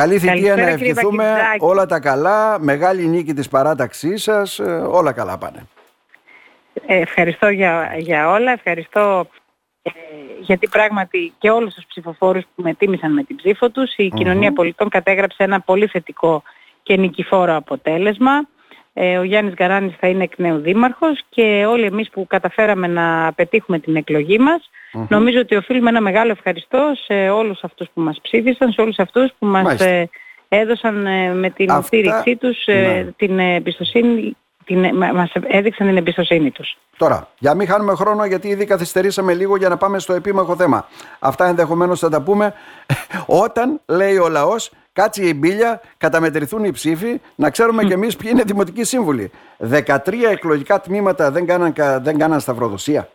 [0.00, 1.34] Καλή θητεία να ευχηθούμε.
[1.58, 5.66] Όλα τα καλά, μεγάλη νίκη της παράταξής σας, ε, όλα καλά πάνε.
[6.86, 9.26] ευχαριστώ για, για όλα, ευχαριστώ
[9.82, 9.90] ε,
[10.40, 14.52] γιατί πράγματι και όλους τους ψηφοφόρους που με τίμησαν με την ψήφο τους, η κοινωνία
[14.52, 16.42] πολιτών κατέγραψε ένα πολύ θετικό
[16.82, 18.48] και νικηφόρο αποτέλεσμα.
[18.92, 23.32] Ε, ο Γιάννης Γαράνης θα είναι εκ νέου δήμαρχος και όλοι εμείς που καταφέραμε να
[23.32, 24.70] πετύχουμε την εκλογή μας
[25.08, 29.32] νομίζω ότι οφείλουμε ένα μεγάλο ευχαριστώ σε όλους αυτούς που μας ψήφισαν, σε όλους αυτούς
[29.38, 30.08] που μας ε,
[30.48, 31.82] έδωσαν ε, με την Αυτά...
[31.82, 33.04] στήριξή τους ναι.
[33.16, 36.76] την εμπιστοσύνη την, μας έδειξαν την εμπιστοσύνη τους.
[36.96, 40.86] Τώρα, για μην χάνουμε χρόνο γιατί ήδη καθυστερήσαμε λίγο για να πάμε στο επίμαχο θέμα.
[41.18, 42.54] Αυτά ενδεχομένως θα τα πούμε
[43.44, 48.30] όταν λέει ο λαός κάτσει η μπίλια, καταμετρηθούν οι ψήφοι, να ξέρουμε κι εμείς ποιοι
[48.32, 49.30] είναι δημοτικοί σύμβουλοι.
[49.58, 49.96] 13
[50.30, 53.08] εκλογικά τμήματα δεν κάναν, δεν κάναν σταυροδοσία.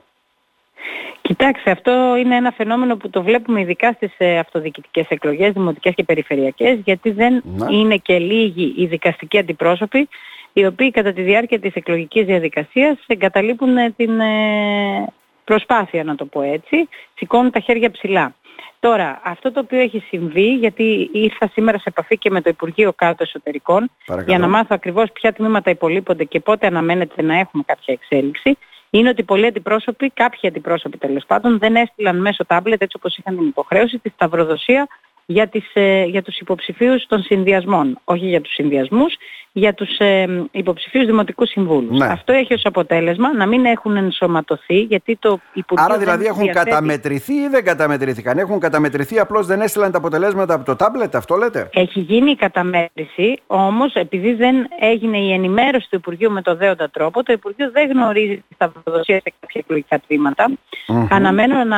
[1.21, 6.03] Κοιτάξτε, αυτό είναι ένα φαινόμενο που το βλέπουμε ειδικά στις ε, αυτοδιοικητικές εκλογές, δημοτικές και
[6.03, 10.09] περιφερειακές, γιατί δεν είναι και λίγοι οι δικαστικοί αντιπρόσωποι
[10.53, 16.25] οι οποίοι κατά τη διάρκεια της εκλογικής διαδικασίας εγκαταλείπουν ε, την ε, προσπάθεια, να το
[16.25, 18.35] πω έτσι, σηκώνουν τα χέρια ψηλά.
[18.79, 22.93] Τώρα, αυτό το οποίο έχει συμβεί, γιατί ήρθα σήμερα σε επαφή και με το Υπουργείο
[22.93, 23.91] Κάτω Εσωτερικών,
[24.25, 28.57] για να μάθω ακριβώς ποια τμήματα υπολείπονται και πότε αναμένεται να έχουμε κάποια εξέλιξη,
[28.89, 33.37] είναι ότι πολλοί αντιπρόσωποι, κάποιοι αντιπρόσωποι τέλος πάντων, δεν έστειλαν μέσω τάμπλετ έτσι όπως είχαν
[33.37, 34.87] την υποχρέωση τη σταυροδοσία
[35.25, 37.99] για, τις, ε, για τους υποψηφίους των συνδυασμών.
[38.03, 39.15] Όχι για τους συνδυασμούς,
[39.51, 41.99] για τους ε, υποψηφίους δημοτικούς συμβούλους.
[41.99, 42.05] Ναι.
[42.05, 47.33] Αυτό έχει ως αποτέλεσμα να μην έχουν ενσωματωθεί γιατί το Υπουργείο Άρα δηλαδή έχουν καταμετρηθεί
[47.33, 48.37] ή δεν καταμετρήθηκαν.
[48.37, 52.35] Έχουν καταμετρηθεί απλώς δεν έστειλαν τα αποτελέσματα από το τάμπλετ, αυτό λέτε; Έχει γίνει η
[52.35, 57.71] καταμέτρηση, όμως επειδή δεν έγινε η ενημέρωση του Υπουργείου με το δέοντα τρόπο, το Υπουργείο
[57.71, 60.49] δεν γνωρίζει τη σταυροδοσία σε κάποια εκλογικά τμήματα.
[60.49, 61.07] Mm-hmm.
[61.09, 61.77] Αναμένω να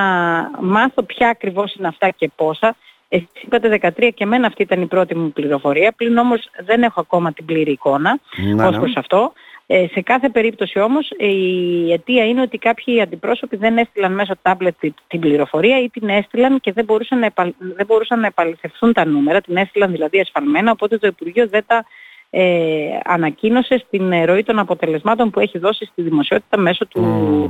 [0.59, 2.75] μάθω ποια ακριβώς είναι αυτά και πόσα.
[3.09, 6.99] Εσείς είπατε 13 και εμένα αυτή ήταν η πρώτη μου πληροφορία, πλην όμως δεν έχω
[6.99, 8.79] ακόμα την πλήρη εικόνα ναι, ως ναι.
[8.79, 9.33] προς αυτό.
[9.69, 14.75] Ε, σε κάθε περίπτωση όμως η αιτία είναι ότι κάποιοι αντιπρόσωποι δεν έστειλαν μέσω τάμπλετ
[15.07, 17.53] την πληροφορία ή την έστειλαν και δεν μπορούσαν, να επαλ...
[17.57, 21.85] δεν μπορούσαν να επαληθευθούν τα νούμερα, την έστειλαν δηλαδή ασφαλμένα, οπότε το Υπουργείο δεν τα
[22.29, 27.01] ε, ανακοίνωσε στην ροή των αποτελεσμάτων που έχει δώσει στη δημοσιότητα μέσω του,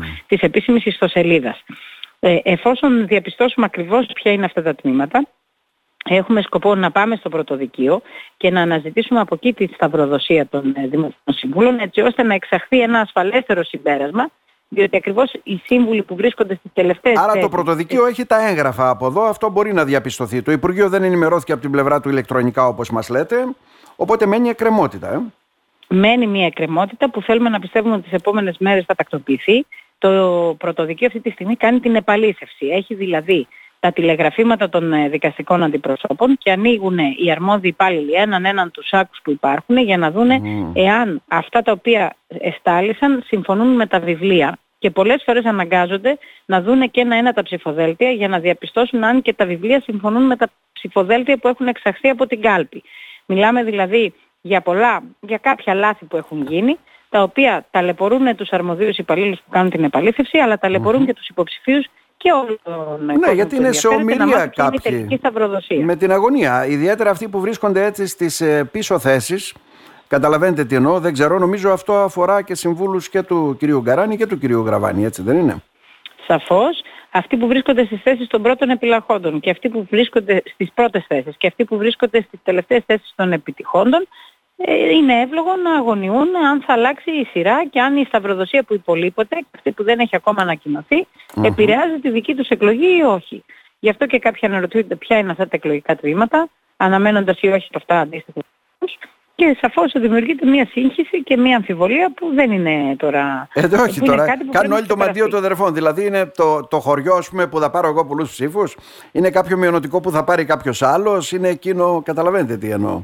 [0.02, 0.06] mm.
[0.28, 1.64] της επίσημης ιστοσελίδας.
[2.20, 5.28] Ε, εφόσον διαπιστώσουμε ακριβώς ποια είναι αυτά τα τμήματα,
[6.10, 8.02] έχουμε σκοπό να πάμε στο πρωτοδικείο
[8.38, 12.82] και να αναζητήσουμε από εκεί τη σταυροδοσία των ε, Δημοτικών Συμβούλων έτσι ώστε να εξαχθεί
[12.82, 14.30] ένα ασφαλέστερο συμπέρασμα
[14.70, 19.06] διότι ακριβώς οι σύμβουλοι που βρίσκονται στις τελευταίες Άρα το πρωτοδικείο έχει τα έγγραφα από
[19.06, 20.42] εδώ, αυτό μπορεί να διαπιστωθεί.
[20.42, 23.36] Το Υπουργείο δεν ενημερώθηκε από την πλευρά του ηλεκτρονικά όπως μας λέτε,
[23.96, 25.14] οπότε μένει εκκρεμότητα.
[25.14, 25.20] Ε;
[25.90, 29.66] Μένει μια εκκρεμότητα που θέλουμε να πιστεύουμε ότι τις επόμενες μέρες θα τακτοποιηθεί.
[29.98, 30.10] Το
[30.58, 32.66] πρωτοδικείο αυτή τη στιγμή κάνει την επαλήθευση.
[32.66, 33.48] Έχει δηλαδή
[33.80, 39.20] τα τηλεγραφήματα των ε, δικαστικών αντιπροσώπων και ανοίγουν οι αρμόδιοι υπάλληλοι έναν έναν τους άκους
[39.24, 40.42] που υπάρχουν για να δούνε
[40.74, 44.58] εάν αυτά τα οποία εστάλησαν συμφωνούν με τα βιβλία.
[44.80, 49.34] Και πολλές φορές αναγκάζονται να δούνε και ένα-ένα τα ψηφοδέλτια για να διαπιστώσουν αν και
[49.34, 52.84] τα βιβλία συμφωνούν με τα ψηφοδέλτια που έχουν εξαχθεί από την κάλπη.
[53.26, 56.78] Μιλάμε δηλαδή για πολλά, για κάποια λάθη που έχουν γίνει,
[57.10, 61.86] τα οποία ταλαιπωρούν τους αρμοδίους υπαλλήλους που κάνουν την επαλήθευση, αλλά ταλαιπωρούν και τους υποψηφίους
[62.18, 65.20] και όλο τον Ναι, γιατί είναι σε ομιλία κάποιοι.
[65.84, 66.66] Με την αγωνία.
[66.66, 69.54] Ιδιαίτερα αυτοί που βρίσκονται έτσι στις ε, πίσω θέσεις.
[70.08, 71.00] Καταλαβαίνετε τι εννοώ.
[71.00, 71.40] Δεν ξέρω.
[71.40, 75.06] Νομίζω αυτό αφορά και συμβούλους και του κυρίου Γκαράνη και του κυρίου Γραβάνη.
[75.06, 75.64] Έτσι δεν είναι;
[76.28, 76.82] Σαφώς.
[77.12, 81.38] Αυτοί που βρίσκονται στις θέσεις των πρώτων επιλαχόντων και αυτοί που βρίσκονται στις πρώτες θέσεις
[81.38, 84.37] και αυτοί που βρίσκονται στις τελευταίες θέσεις των επιτυχόντων ε,
[84.98, 89.46] είναι εύλογο να αγωνιούν αν θα αλλάξει η σειρά και αν η σταυροδοσία που υπολείπεται,
[89.56, 91.08] αυτή που δεν έχει ακόμα ανακοινωθεί,
[91.44, 93.44] επηρεάζει τη δική τους εκλογή ή όχι.
[93.80, 97.78] Γι' αυτό και κάποιοι αναρωτιούνται ποια είναι αυτά τα εκλογικά τμήματα, αναμένοντας ή όχι από
[97.78, 98.42] αυτά αντίστοιχα.
[99.36, 103.48] Και σαφώς δημιουργείται μια σύγχυση και μια αμφιβολία που δεν είναι τώρα...
[103.54, 104.26] Ε, όχι τώρα.
[104.52, 105.74] Κάνουν όλοι το μαντίο των αδερφών.
[105.74, 108.78] Δηλαδή είναι το, το χωριό ας πούμε, που θα πάρω εγώ πολλούς ψήφους.
[109.12, 111.32] Είναι κάποιο μειονοτικό που θα πάρει κάποιος άλλος.
[111.32, 112.02] Είναι εκείνο...
[112.06, 113.02] Καταλαβαίνετε τι εννοώ.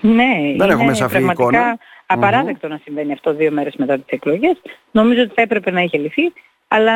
[0.00, 1.78] Ναι, δεν έχουμε σαφή εικόνα.
[2.06, 4.60] Απαράδεκτο να συμβαίνει αυτό δύο μέρες μετά τις εκλογές.
[4.90, 6.32] Νομίζω ότι θα έπρεπε να είχε λυθεί,
[6.68, 6.94] αλλά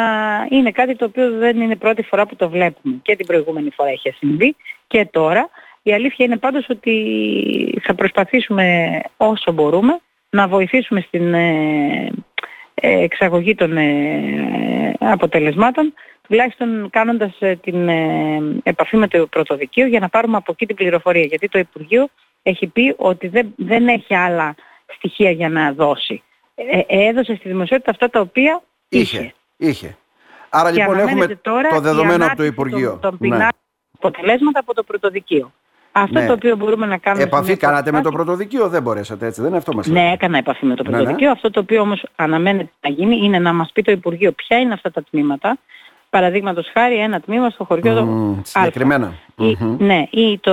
[0.51, 2.99] είναι κάτι το οποίο δεν είναι πρώτη φορά που το βλέπουμε.
[3.03, 4.57] Και την προηγούμενη φορά είχε συμβεί
[4.87, 5.49] και τώρα.
[5.83, 10.01] Η αλήθεια είναι πάντως ότι θα προσπαθήσουμε όσο μπορούμε
[10.31, 12.13] να βοηθήσουμε στην ε,
[12.75, 15.95] ε, εξαγωγή των ε, αποτελεσμάτων
[16.29, 17.89] τουλάχιστον κάνοντας την
[18.63, 21.25] επαφή με το πρωτοδικείο για να πάρουμε από εκεί την πληροφορία.
[21.25, 22.09] Γιατί το Υπουργείο
[22.43, 24.55] έχει πει ότι δεν, δεν έχει άλλα
[24.97, 26.23] στοιχεία για να δώσει.
[26.55, 29.35] Ε, ε έδωσε στη δημοσιότητα αυτά τα οποία είχε.
[29.57, 29.97] Είχε.
[30.49, 32.99] Άρα και λοιπόν έχουμε τώρα το δεδομένο από το Υπουργείο.
[33.03, 33.49] Των, των ναι.
[33.93, 35.53] αποτελέσματα από το πρωτοδικείο.
[35.93, 36.27] Αυτό Ναι.
[36.27, 37.23] το οποίο μπορούμε να κάνουμε...
[37.23, 39.87] σε Επαφή μια κάνατε με το πρώτη πρωτοδικείο, δεν μπορέσατε έτσι, δεν είναι αυτό μας
[39.87, 40.13] Ναι, λέτε.
[40.13, 40.97] έκανα επαφή με το Ναι, ναι.
[40.97, 41.31] πρωτοδικείο.
[41.31, 44.73] Αυτό το οποίο όμως αναμένεται να γίνει είναι να μας πει το Υπουργείο ποια είναι
[44.73, 45.59] αυτά τα τμήματα.
[46.13, 48.43] Παραδείγματος χάρη ένα τμήμα στο χωριό Μμμ, Α.
[48.45, 49.13] συγκεκριμένα.
[49.37, 49.77] Ή, Μμμ.
[49.85, 50.53] ναι, ή το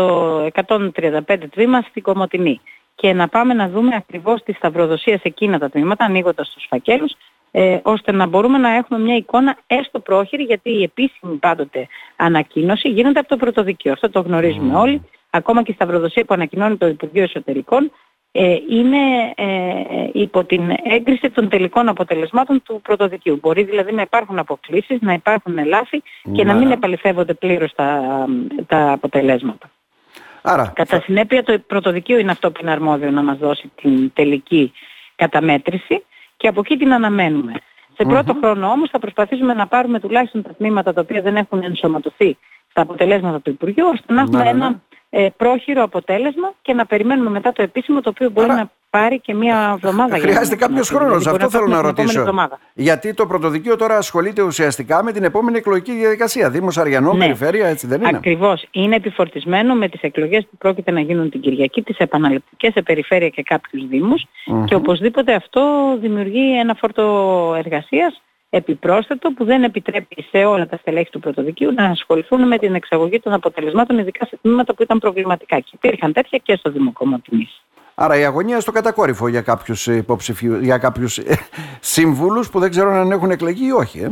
[0.54, 2.62] 135 τμήμα στην Κομωτινή.
[2.96, 7.12] Και να πάμε να δούμε ακριβώς τη σταυροδοσία σε εκείνα τα τμήματα, ανοίγοντας τους φακέλους,
[7.52, 12.90] ε, ώστε να μπορούμε να έχουμε μια εικόνα έστω πρόχειρη, γιατί η επίσημη πάντοτε ανακοίνωση
[12.90, 13.92] γίνεται από το πρωτοδικείο.
[13.92, 15.02] Αυτό το γνωρίζουμε όλοι.
[15.30, 17.92] Ακόμα και η σταυροδοσία που ανακοινώνει το Υπουργείο Εσωτερικών ε,
[18.70, 18.98] είναι
[19.36, 23.38] ε, υπό την έγκριση των τελικών αποτελεσμάτων του πρωτοδικείου.
[23.42, 26.60] Μπορεί δηλαδή να υπάρχουν αποκλήσεις, να υπάρχουν λάθη και να Ναι.
[26.60, 28.26] μην επαληθεύονται πλήρως τα,
[28.68, 29.70] τα αποτελέσματα.
[30.42, 34.72] Άρα, Κατά συνέπεια το πρωτοδικείο είναι αυτό που είναι αρμόδιο να μας δώσει την τελική
[35.16, 36.04] καταμέτρηση
[36.38, 37.54] και από εκεί την αναμένουμε.
[37.98, 41.64] Σε πρώτο χρόνο όμως θα προσπαθήσουμε να πάρουμε τουλάχιστον τα τμήματα τα οποία δεν έχουν
[41.64, 42.38] ενσωματωθεί
[42.70, 44.66] στα αποτελέσματα του Υπουργείου ώστε να έχουμε Ναι, ναι, ναι.
[44.66, 48.72] ένα ε, πρόχειρο αποτέλεσμα και να περιμένουμε μετά το επίσημο το οποίο μπορεί Άρα, να
[48.90, 50.18] πάρει και μία εβδομάδα.
[50.18, 51.18] για χρειάζεται να- κάποιος να- χρόνος.
[51.18, 52.20] δηλαδή μπορεί Αυτό θέλω πάρουμε να την επόμενη ρωτήσω.
[52.20, 52.60] εβδομάδα.
[52.74, 56.50] Γιατί το πρωτοδικείο τώρα ασχολείται ουσιαστικά με την επόμενη εκλογική διαδικασία.
[56.50, 57.24] Δήμος Αριανών, Ναι.
[57.24, 58.66] περιφέρεια, έτσι δεν είναι; Ακριβώς.
[58.72, 63.30] Είναι επιφορτισμένο με τις εκλογές που πρόκειται να γίνουν την Κυριακή, τις επαναληπτικές σε περιφέρεια
[63.30, 64.66] και κάποιους δήμους Μμμ.
[64.66, 65.62] και οπωσδήποτε αυτό
[66.02, 67.04] δημιουργεί ένα φόρτο
[67.58, 72.76] εργασίας επιπρόσθετο που δεν επιτρέπει σε όλα τα στελέχη του πρωτοδικείου να ασχοληθούν με την
[72.76, 75.60] εξαγωγή των αποτελεσμάτων ειδικά σε τμήματα που ήταν προβληματικά.
[75.60, 77.62] Και υπήρχαν τέτοια και στο Δήμο Κομματινής.
[77.96, 81.20] Άρα η αγωνία στο κατακόρυφο για κάποιους υποψηφίου, για κάποιους
[81.80, 84.00] συμβούλους που δεν ξέρω αν έχουν εκλεγεί ή όχι.
[84.00, 84.12] Ε.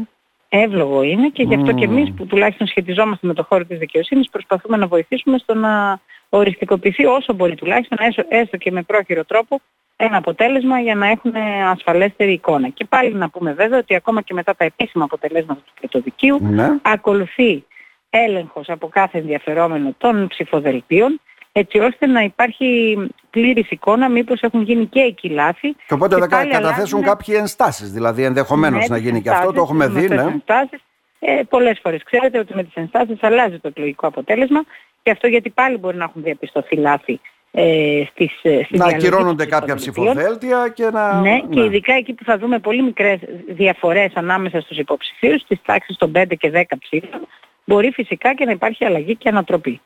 [0.49, 4.29] Εύλογο είναι και γι' αυτό και εμείς που τουλάχιστον σχετιζόμαστε με το χώρο της δικαιοσύνης
[4.29, 5.99] προσπαθούμε να βοηθήσουμε στο να
[6.29, 9.61] οριστικοποιηθεί όσο μπορεί τουλάχιστον έστω, έστω και με πρόχειρο τρόπο
[9.97, 11.33] ένα αποτέλεσμα για να έχουν
[11.71, 12.69] ασφαλέστερη εικόνα.
[12.69, 16.67] Και πάλι να πούμε βέβαια ότι ακόμα και μετά τα επίσημα αποτελέσματα του πρωτοδικείου Ναι.
[16.81, 17.65] ακολουθεί
[18.09, 21.21] έλεγχος από κάθε ενδιαφερόμενο των ψηφοδελτίων
[21.51, 22.97] έτσι ώστε να υπάρχει
[23.29, 25.73] πλήρης εικόνα μήπως έχουν γίνει και εκεί λάθη.
[25.73, 29.13] Και οπότε και θα κα- πάλι καταθέσουν αλλάζουν- κάποιοι ενστάσεις, δηλαδή ενδεχομένως ναι, να γίνει
[29.13, 30.31] τις και αυτό, το ενστάσεις, έχουμε τις δει, γνωστές ναι.
[30.31, 30.81] ενστάσεις.
[31.19, 34.63] Ε, πολλές φορές ξέρετε ότι με τις ενστάσεις αλλάζει το εκλογικό αποτέλεσμα
[35.03, 37.19] και αυτό γιατί πάλι μπορεί να έχουν διαπιστωθεί λάθη
[37.59, 40.15] ε, στις, ε, στη Να διαλογή ακυρώνονται των κάποια ψηφοδελτίων.
[40.37, 41.19] ψηφοδέλτια και να...
[41.21, 45.97] Ναι, και ειδικά εκεί που θα δούμε πολύ μικρές διαφορές ανάμεσα στους υποψηφίους, στις τάξεις
[45.97, 47.27] των 5 και 10 ψήφων,
[47.65, 49.81] μπορεί φυσικά και να υπάρχει αλλαγή και ανατροπή.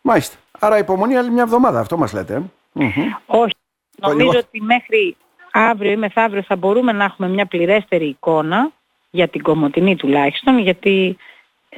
[0.00, 0.36] Μάλιστα.
[0.58, 2.34] Άρα υπομονή άλλη μια εβδομάδα, αυτό μας λέτε.
[2.34, 2.42] ε.
[2.72, 2.90] Μμμ.
[3.26, 3.54] Όχι.
[4.00, 5.16] Το Νομίζω λίγο- ότι μέχρι
[5.52, 8.70] αύριο ή μεθαύριο θα μπορούμε να έχουμε μια πληρέστερη εικόνα
[9.10, 11.16] για την Κομωτινή τουλάχιστον, γιατί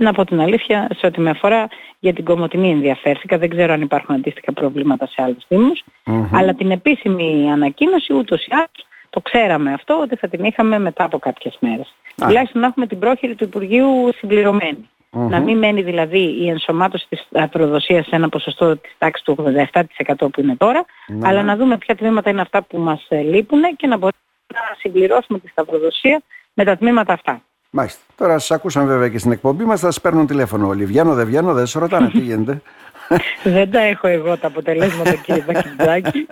[0.02, 1.68] να πω την αλήθεια, σε ό,τι με αφορά,
[1.98, 3.38] για την Κομωτινή ενδιαφέρθηκα.
[3.38, 5.84] Δεν ξέρω αν υπάρχουν αντίστοιχα προβλήματα σε άλλους δήμους.
[6.04, 6.28] Μμμ.
[6.32, 11.04] Αλλά την επίσημη ανακοίνωση ούτως ή άλλως το ξέραμε αυτό ότι θα την είχαμε μετά
[11.04, 11.94] από κάποιες μέρες.
[12.22, 12.26] Α.
[12.26, 14.88] Τουλάχιστον να έχουμε την πρόχειρη του Υπουργείου συμπληρωμένη.
[15.10, 15.28] Μμμ.
[15.28, 20.14] Να μην μένει δηλαδή η ενσωμάτωση της προδοσίας σε ένα ποσοστό της τάξης του 87%
[20.18, 21.46] που είναι τώρα, Ναι, αλλά ναι.
[21.46, 24.22] να δούμε ποια τμήματα είναι αυτά που μας ε, λείπουν και να μπορούμε
[24.54, 26.22] να συμπληρώσουμε τη σταυροδοσία
[26.54, 27.42] με τα τμήματα αυτά.
[27.70, 28.00] Μάλιστα.
[28.16, 30.84] Τώρα σας ακούσαμε βέβαια και στην εκπομπή μας, θα σας παίρνουν τηλέφωνο όλοι.
[30.84, 32.62] Βγαίνω, δεν βγαίνω, δεν σε ρωτάνε τι γίνεται.
[33.44, 36.26] Δεν τα έχω εγώ τα αποτελέσματα κύριε Μπακιντζάκη,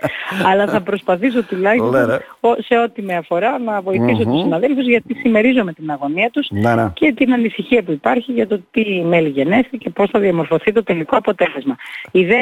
[0.45, 2.17] αλλά θα προσπαθήσω Ωραία, τουλάχιστον ρε.
[2.39, 4.31] ο- σε ό,τι με αφορά να βοηθήσω Μμμ.
[4.31, 6.91] τους συναδέλφους γιατί συμμερίζομαι την αγωνία τους Να, να.
[6.95, 10.83] και την ανησυχία που υπάρχει για το τι μέλη γενέστε και πώς θα διαμορφωθεί το
[10.83, 11.75] τελικό αποτέλεσμα.
[12.11, 12.35] Οι δε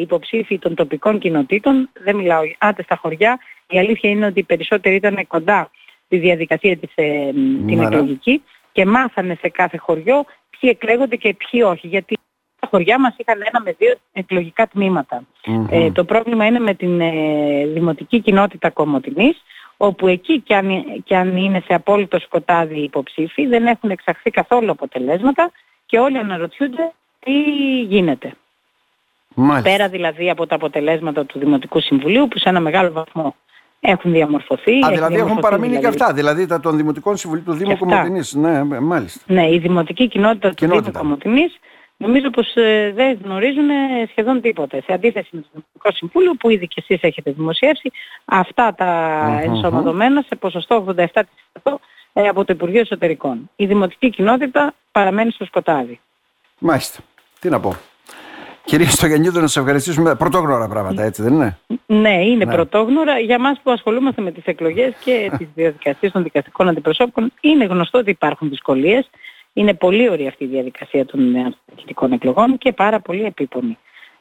[0.00, 4.94] υποψήφοι των τοπικών κοινοτήτων, δεν μιλάω άντε στα χωριά, η αλήθεια είναι ότι οι περισσότεροι
[4.94, 5.70] ήταν κοντά
[6.14, 7.84] στη διαδικασία της, ε, μ, την Ναι, ναι.
[7.84, 8.42] εκλογική
[8.72, 11.86] και μάθανε σε κάθε χωριό ποιοι εκλέγονται και ποιοι όχι.
[11.86, 12.18] Γιατί
[12.60, 15.24] τα χωριά μας είχαν ένα με δύο εκλογικά τμήματα.
[15.46, 15.66] Μμμ.
[15.70, 19.42] Ε, το πρόβλημα είναι με την ε, δημοτική κοινότητα Κομωτινής,
[19.76, 24.30] όπου εκεί κι αν, κι αν είναι σε απόλυτο σκοτάδι οι υποψήφοι δεν έχουν εξαχθεί
[24.30, 25.50] καθόλου αποτελέσματα
[25.86, 27.32] και όλοι αναρωτιούνται τι
[27.80, 28.32] γίνεται.
[29.34, 29.70] Μάλιστα.
[29.70, 33.34] Πέρα δηλαδή από τα αποτελέσματα του Δημοτικού Συμβουλίου που σε ένα μεγάλο βαθμό
[33.86, 34.72] έχουν διαμορφωθεί.
[34.72, 36.00] Α, έχει δηλαδή έχουν διαμορφωθεί παραμείνει και δηλαδή.
[36.00, 37.86] αυτά, δηλαδή τα των Δημοτικών Συμβουλίων του Δήμου Και αυτά.
[37.86, 38.34] Κομωτινής.
[38.34, 39.20] Ναι, ε, μάλιστα.
[39.26, 40.90] Ναι, η δημοτική κοινότητα του Κοινότητα.
[40.90, 41.58] Δήμου Κομωτινής
[41.96, 44.82] νομίζω πως ε, δεν γνωρίζουν ε, σχεδόν τίποτε.
[44.86, 47.90] Σε αντίθεση με το Δημοτικό Συμβούλιο που ήδη και εσείς έχετε δημοσιεύσει
[48.24, 51.12] αυτά τα Μμμ, ενσωματωμένα σε ποσοστό 87%
[52.12, 53.50] ε, από το Υπουργείο Εσωτερικών.
[53.56, 56.00] Η δημοτική κοινότητα παραμένει στο σκοτάδι.
[56.58, 57.00] Μάλιστα.
[57.40, 57.76] Τι να πω.
[58.64, 60.14] Κυρία Στογεννίδου, να σε ευχαριστήσουμε.
[60.14, 62.52] Πρωτόγνωρα πράγματα, έτσι δεν είναι; Ναι, είναι Ναι.
[62.54, 63.18] πρωτόγνωρα.
[63.18, 67.98] Για μας που ασχολούμαστε με τις εκλογές και τις διαδικασίες των δικαστικών αντιπροσώπων είναι γνωστό
[67.98, 69.10] ότι υπάρχουν δυσκολίες.
[69.52, 73.78] Είναι πολύ ωραία αυτή η διαδικασία των ε, διοικητικών εκλογών και πάρα πολύ επίπονη.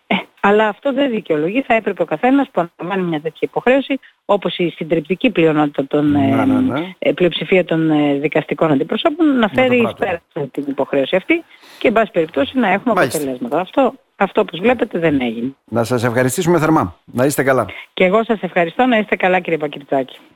[0.07, 1.61] Ε, αλλά αυτό δεν δικαιολογεί.
[1.61, 6.19] Θα έπρεπε ο καθένας που αναλαμβάνει μια τέτοια υποχρέωση, όπως η συντριπτική πλειονότητα των, ε,
[6.19, 6.93] Ναι, ναι, ναι.
[6.99, 10.21] ε, πλειοψηφία των ε, δικαστικών αντιπροσώπων, να φέρει εις πράττουν.
[10.33, 11.43] πέρας την υποχρέωση αυτή
[11.79, 13.17] και, εν πάση περιπτώσει, να έχουμε Μάλιστα.
[13.17, 13.59] αποτελέσματα.
[13.59, 15.55] Αυτό αυτό όπως βλέπετε δεν έγινε.
[15.65, 16.95] Να σας ευχαριστήσουμε θερμά.
[17.05, 17.65] Να είστε καλά.
[17.93, 20.19] Και εγώ σας ευχαριστώ να είστε καλά κύριε Πακυρτζάκη.